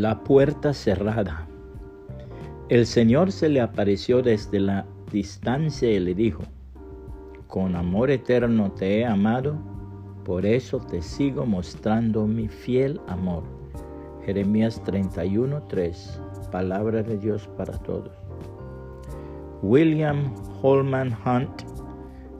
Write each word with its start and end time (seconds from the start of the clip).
La 0.00 0.24
puerta 0.24 0.72
cerrada. 0.72 1.46
El 2.70 2.86
Señor 2.86 3.30
se 3.30 3.50
le 3.50 3.60
apareció 3.60 4.22
desde 4.22 4.58
la 4.58 4.86
distancia 5.12 5.90
y 5.90 6.00
le 6.00 6.14
dijo, 6.14 6.44
con 7.46 7.76
amor 7.76 8.10
eterno 8.10 8.72
te 8.72 9.00
he 9.00 9.04
amado, 9.04 9.54
por 10.24 10.46
eso 10.46 10.78
te 10.78 11.02
sigo 11.02 11.44
mostrando 11.44 12.26
mi 12.26 12.48
fiel 12.48 13.02
amor. 13.06 13.42
Jeremías 14.24 14.82
31:3, 14.82 16.50
palabra 16.50 17.02
de 17.02 17.18
Dios 17.18 17.46
para 17.58 17.76
todos. 17.80 18.14
William 19.60 20.34
Holman 20.62 21.14
Hunt 21.26 21.64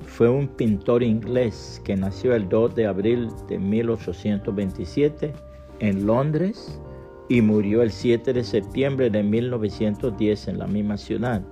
fue 0.06 0.30
un 0.30 0.48
pintor 0.48 1.02
inglés 1.02 1.82
que 1.84 1.96
nació 1.96 2.34
el 2.34 2.48
2 2.48 2.74
de 2.74 2.86
abril 2.86 3.28
de 3.46 3.58
1827 3.58 5.34
en 5.80 6.06
Londres 6.06 6.80
y 7.28 7.40
murió 7.40 7.82
el 7.82 7.90
7 7.90 8.32
de 8.32 8.44
septiembre 8.44 9.10
de 9.10 9.22
1910 9.22 10.48
en 10.48 10.58
la 10.58 10.66
misma 10.66 10.96
ciudad. 10.96 11.42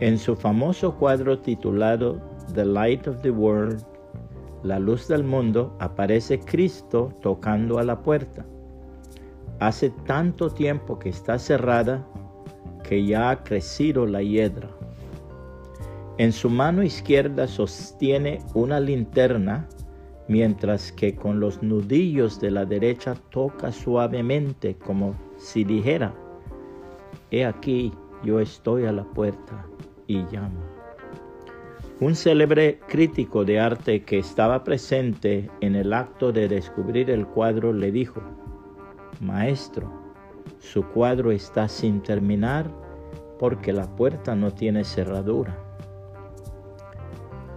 En 0.00 0.18
su 0.18 0.36
famoso 0.36 0.96
cuadro 0.96 1.38
titulado 1.38 2.20
The 2.54 2.64
Light 2.64 3.06
of 3.06 3.22
the 3.22 3.30
World, 3.30 3.84
la 4.62 4.78
luz 4.78 5.08
del 5.08 5.24
mundo, 5.24 5.76
aparece 5.78 6.40
Cristo 6.40 7.12
tocando 7.22 7.78
a 7.78 7.84
la 7.84 8.02
puerta. 8.02 8.44
Hace 9.60 9.90
tanto 10.06 10.50
tiempo 10.50 10.98
que 10.98 11.10
está 11.10 11.38
cerrada 11.38 12.06
que 12.82 13.04
ya 13.04 13.30
ha 13.30 13.44
crecido 13.44 14.06
la 14.06 14.22
hiedra. 14.22 14.68
En 16.18 16.32
su 16.32 16.48
mano 16.48 16.82
izquierda 16.82 17.46
sostiene 17.46 18.38
una 18.54 18.78
linterna 18.78 19.68
mientras 20.28 20.92
que 20.92 21.14
con 21.14 21.40
los 21.40 21.62
nudillos 21.62 22.40
de 22.40 22.50
la 22.50 22.64
derecha 22.64 23.14
toca 23.30 23.72
suavemente 23.72 24.76
como 24.76 25.14
si 25.36 25.64
dijera, 25.64 26.14
He 27.30 27.44
aquí, 27.44 27.92
yo 28.22 28.40
estoy 28.40 28.86
a 28.86 28.92
la 28.92 29.04
puerta 29.04 29.66
y 30.06 30.18
llamo. 30.30 30.60
Un 32.00 32.14
célebre 32.14 32.80
crítico 32.88 33.44
de 33.44 33.60
arte 33.60 34.02
que 34.02 34.18
estaba 34.18 34.64
presente 34.64 35.50
en 35.60 35.74
el 35.74 35.92
acto 35.92 36.32
de 36.32 36.48
descubrir 36.48 37.10
el 37.10 37.26
cuadro 37.26 37.72
le 37.72 37.92
dijo, 37.92 38.20
Maestro, 39.20 39.90
su 40.58 40.84
cuadro 40.84 41.30
está 41.30 41.68
sin 41.68 42.02
terminar 42.02 42.70
porque 43.38 43.72
la 43.72 43.86
puerta 43.94 44.34
no 44.34 44.50
tiene 44.50 44.84
cerradura. 44.84 45.56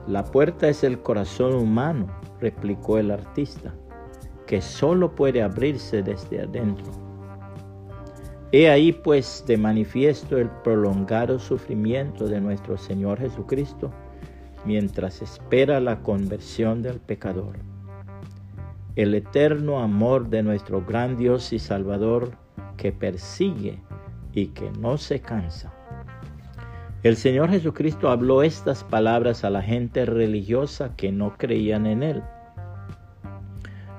La 0.08 0.24
puerta 0.24 0.70
es 0.70 0.84
el 0.84 1.00
corazón 1.00 1.54
humano 1.56 2.08
replicó 2.40 2.98
el 2.98 3.12
artista, 3.12 3.74
que 4.46 4.62
solo 4.62 5.16
puede 5.16 5.42
abrirse 5.42 6.04
desde 6.04 6.42
adentro. 6.42 6.92
He 8.52 8.70
ahí 8.70 8.94
pues 8.94 9.44
de 9.46 9.58
manifiesto 9.58 10.38
el 10.38 10.50
prolongado 10.64 11.38
sufrimiento 11.38 12.28
de 12.28 12.40
nuestro 12.40 12.78
Señor 12.78 13.20
Jesucristo 13.20 13.92
mientras 14.66 15.22
espera 15.22 15.80
la 15.80 16.02
conversión 16.02 16.82
del 16.82 17.00
pecador. 17.00 17.58
El 18.96 19.14
eterno 19.16 19.80
amor 19.80 20.30
de 20.30 20.44
nuestro 20.44 20.84
gran 20.84 21.18
Dios 21.18 21.54
y 21.54 21.60
Salvador 21.60 22.32
que 22.78 22.92
persigue 22.92 23.82
y 24.34 24.48
que 24.48 24.72
no 24.80 24.98
se 24.98 25.20
cansa. 25.20 25.77
El 27.04 27.16
Señor 27.16 27.52
Jesucristo 27.52 28.10
habló 28.10 28.42
estas 28.42 28.84
palabras 28.84 29.44
a 29.44 29.52
la 29.52 29.62
gente 29.62 30.04
religiosa 30.04 30.96
que 30.96 31.12
no 31.12 31.38
creían 31.38 31.86
en 31.86 32.02
Él. 32.02 32.24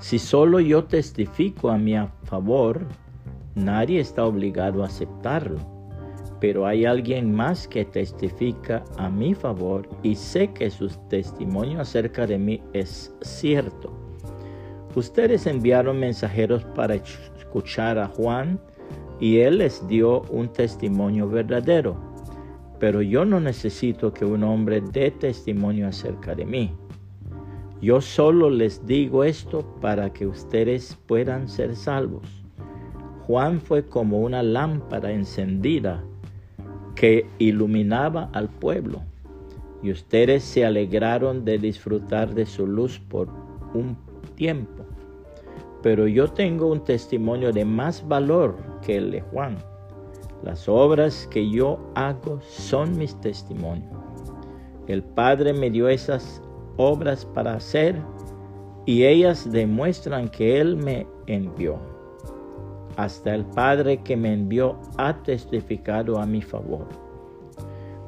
Si 0.01 0.19
solo 0.19 0.59
yo 0.59 0.85
testifico 0.85 1.71
a 1.71 1.79
mi 1.79 1.95
favor, 2.25 2.81
nadie 3.55 4.01
está 4.01 4.25
obligado 4.25 4.83
a 4.83 4.87
aceptarlo. 4.87 5.59
Pero 6.41 6.67
hay 6.67 6.87
alguien 6.87 7.33
más 7.33 7.69
que 7.69 7.85
testifica 7.85 8.83
a 8.97 9.09
mi 9.09 9.33
favor 9.33 9.89
y 10.03 10.17
sé 10.17 10.53
que 10.53 10.69
su 10.69 10.89
testimonio 11.09 11.81
acerca 11.81 12.27
de 12.27 12.39
mí 12.39 12.61
es 12.73 13.15
cierto. 13.23 13.93
Ustedes 14.97 15.47
enviaron 15.47 16.01
mensajeros 16.01 16.65
para 16.75 16.97
escuchar 16.97 17.97
a 17.97 18.09
Juan 18.09 18.61
y 19.21 19.39
él 19.39 19.59
les 19.59 19.87
dio 19.87 20.23
un 20.23 20.49
testimonio 20.49 21.29
verdadero 21.29 22.08
pero 22.79 23.03
yo 23.03 23.25
no 23.25 23.41
necesito 23.41 24.13
que 24.13 24.25
un 24.25 24.45
hombre 24.45 24.81
dé 24.81 25.11
testimonio 25.11 25.89
acerca 25.89 26.35
de 26.35 26.47
mí. 26.47 26.73
Yo 27.81 28.01
solo 28.01 28.51
les 28.51 28.87
digo 28.87 29.25
esto 29.25 29.65
para 29.81 30.13
que 30.13 30.27
ustedes 30.27 30.97
puedan 31.07 31.49
ser 31.49 31.77
salvos. 31.77 32.45
Juan 33.27 33.61
fue 33.61 33.87
como 33.87 34.21
una 34.21 34.43
lámpara 34.43 35.13
encendida 35.13 36.03
que 36.95 37.27
iluminaba 37.39 38.31
al 38.33 38.49
pueblo, 38.49 39.03
y 39.83 39.93
ustedes 39.93 40.43
se 40.43 40.65
alegraron 40.65 41.45
de 41.45 41.59
disfrutar 41.59 42.35
de 42.35 42.47
su 42.47 42.67
luz 42.67 42.99
por 42.99 43.29
un 43.75 43.97
tiempo. 44.35 44.85
Pero 45.83 46.09
yo 46.09 46.27
tengo 46.29 46.67
un 46.67 46.83
testimonio 46.83 47.53
de 47.53 47.65
más 47.65 48.07
valor 48.09 48.57
que 48.83 48.97
el 48.97 49.13
de 49.13 49.21
Juan 49.21 49.57
las 50.43 50.69
obras 50.69 51.27
que 51.31 51.49
yo 51.51 51.79
hago 51.95 52.41
son 52.43 52.97
mis 52.97 53.19
testimonios. 53.21 53.93
El 54.87 55.03
Padre 55.03 55.53
me 55.53 55.71
dio 55.71 55.89
esas 55.89 56.43
obras 56.77 57.25
para 57.27 57.55
hacer 57.55 57.97
y 58.87 59.05
ellas 59.05 59.51
demuestran 59.51 60.29
que 60.29 60.61
Él 60.61 60.77
me 60.77 61.07
envió. 61.27 61.79
Hasta 62.97 63.35
el 63.35 63.45
Padre 63.45 64.03
que 64.03 64.17
me 64.17 64.33
envió 64.33 64.77
ha 64.97 65.23
testificado 65.23 66.19
a 66.19 66.27
mi 66.27 66.41
favor. 66.41 66.87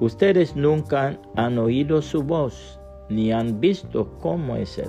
Ustedes 0.00 0.56
nunca 0.56 1.20
han 1.36 1.58
oído 1.58 2.00
su 2.00 2.22
voz 2.22 2.80
ni 3.10 3.32
han 3.32 3.60
visto 3.60 4.16
cómo 4.18 4.56
es 4.56 4.78
Él. 4.78 4.88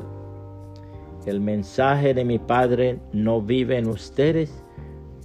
El 1.25 1.41
mensaje 1.41 2.13
de 2.13 2.23
mi 2.23 2.39
Padre 2.39 2.99
no 3.11 3.41
vive 3.41 3.77
en 3.77 3.89
ustedes 3.89 4.60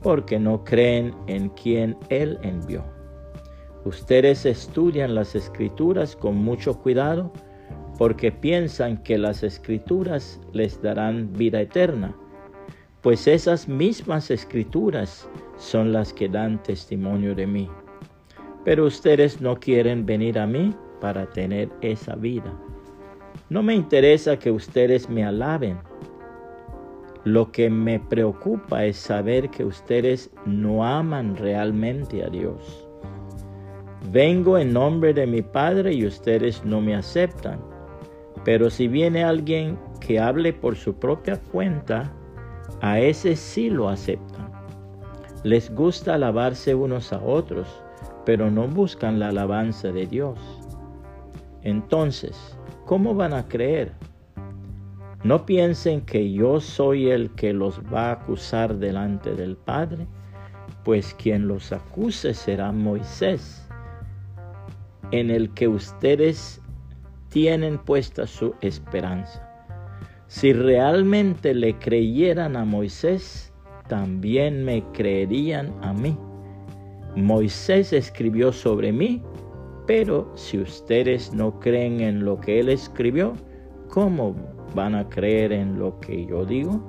porque 0.06 0.38
no 0.38 0.62
creen 0.62 1.12
en 1.26 1.48
quien 1.48 1.98
Él 2.10 2.38
envió. 2.42 2.84
Ustedes 3.84 4.46
estudian 4.46 5.16
las 5.16 5.34
escrituras 5.34 6.14
con 6.14 6.36
mucho 6.36 6.78
cuidado 6.80 7.32
porque 7.98 8.30
piensan 8.30 9.02
que 9.02 9.18
las 9.18 9.42
escrituras 9.42 10.40
les 10.52 10.80
darán 10.80 11.32
vida 11.32 11.60
eterna, 11.60 12.16
pues 13.00 13.26
esas 13.26 13.66
mismas 13.66 14.30
escrituras 14.30 15.28
son 15.56 15.92
las 15.92 16.12
que 16.12 16.28
dan 16.28 16.62
testimonio 16.62 17.34
de 17.34 17.48
mí. 17.48 17.68
Pero 18.64 18.86
ustedes 18.86 19.40
no 19.40 19.58
quieren 19.58 20.06
venir 20.06 20.38
a 20.38 20.46
mí 20.46 20.72
para 21.00 21.28
tener 21.30 21.68
esa 21.80 22.14
vida. 22.14 22.56
No 23.48 23.60
me 23.60 23.74
interesa 23.74 24.38
que 24.38 24.52
ustedes 24.52 25.10
me 25.10 25.24
alaben 25.24 25.80
lo 27.26 27.50
que 27.50 27.68
me 27.68 27.98
preocupa 27.98 28.84
es 28.84 28.96
saber 28.96 29.50
que 29.50 29.64
ustedes 29.64 30.30
no 30.44 30.84
aman 30.84 31.34
realmente 31.36 32.22
a 32.22 32.28
Dios. 32.28 32.88
Vengo 34.12 34.56
en 34.58 34.72
nombre 34.72 35.12
de 35.12 35.26
mi 35.26 35.42
Padre 35.42 35.92
y 35.92 36.06
ustedes 36.06 36.64
no 36.64 36.80
me 36.80 36.94
aceptan. 36.94 37.58
Pero 38.44 38.70
si 38.70 38.86
viene 38.86 39.24
alguien 39.24 39.76
que 39.98 40.20
hable 40.20 40.52
por 40.52 40.76
su 40.76 40.94
propia 40.94 41.40
cuenta, 41.50 42.12
a 42.80 43.00
ese 43.00 43.34
sí 43.34 43.70
lo 43.70 43.88
aceptan. 43.88 44.48
Les 45.42 45.74
gusta 45.74 46.14
alabarse 46.14 46.76
unos 46.76 47.12
a 47.12 47.20
otros, 47.20 47.66
pero 48.24 48.52
no 48.52 48.68
buscan 48.68 49.18
la 49.18 49.30
alabanza 49.30 49.90
de 49.90 50.06
Dios. 50.06 50.38
Entonces, 51.62 52.56
¿cómo 52.84 53.16
van 53.16 53.32
a 53.32 53.48
creer? 53.48 53.90
No 55.26 55.44
piensen 55.44 56.02
que 56.02 56.30
yo 56.32 56.60
soy 56.60 57.10
el 57.10 57.32
que 57.32 57.52
los 57.52 57.80
va 57.92 58.10
a 58.10 58.12
acusar 58.12 58.76
delante 58.76 59.34
del 59.34 59.56
Padre, 59.56 60.06
pues 60.84 61.14
quien 61.14 61.48
los 61.48 61.72
acuse 61.72 62.32
será 62.32 62.70
Moisés, 62.70 63.68
en 65.10 65.32
el 65.32 65.52
que 65.52 65.66
ustedes 65.66 66.62
tienen 67.28 67.76
puesta 67.76 68.24
su 68.24 68.54
esperanza. 68.60 69.42
Si 70.28 70.52
realmente 70.52 71.54
le 71.54 71.76
creyeran 71.76 72.54
a 72.54 72.64
Moisés, 72.64 73.52
también 73.88 74.64
me 74.64 74.84
creerían 74.92 75.74
a 75.82 75.92
mí. 75.92 76.16
Moisés 77.16 77.92
escribió 77.92 78.52
sobre 78.52 78.92
mí, 78.92 79.24
pero 79.88 80.30
si 80.36 80.58
ustedes 80.58 81.34
no 81.34 81.58
creen 81.58 82.00
en 82.00 82.24
lo 82.24 82.38
que 82.38 82.60
él 82.60 82.68
escribió, 82.68 83.32
¿cómo 83.88 84.55
van 84.76 84.94
a 84.94 85.08
creer 85.08 85.52
en 85.52 85.78
lo 85.78 85.98
que 85.98 86.26
yo 86.26 86.44
digo. 86.44 86.80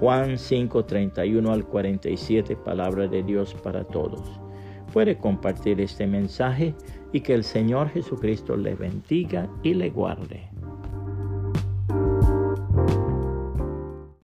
Juan 0.00 0.36
5, 0.36 0.84
31 0.84 1.52
al 1.52 1.64
47, 1.66 2.56
palabra 2.56 3.06
de 3.06 3.22
Dios 3.22 3.54
para 3.62 3.84
todos. 3.84 4.40
Puede 4.92 5.16
compartir 5.18 5.80
este 5.80 6.06
mensaje 6.06 6.74
y 7.12 7.20
que 7.20 7.34
el 7.34 7.44
Señor 7.44 7.90
Jesucristo 7.90 8.56
le 8.56 8.74
bendiga 8.74 9.48
y 9.62 9.74
le 9.74 9.90
guarde. 9.90 10.48